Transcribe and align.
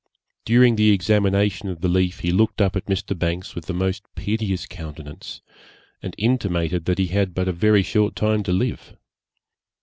During 0.45 0.77
the 0.77 0.89
examination 0.89 1.69
of 1.69 1.81
the 1.81 1.87
leaf 1.87 2.21
he 2.21 2.31
looked 2.31 2.59
up 2.59 2.75
at 2.75 2.87
Mr. 2.87 3.15
Banks 3.15 3.53
with 3.53 3.65
the 3.67 3.73
most 3.75 4.01
piteous 4.15 4.65
countenance, 4.65 5.41
and 6.01 6.15
intimated 6.17 6.85
that 6.85 6.97
he 6.97 7.05
had 7.09 7.35
but 7.35 7.47
a 7.47 7.51
very 7.53 7.83
short 7.83 8.15
time 8.15 8.41
to 8.41 8.51
live. 8.51 8.95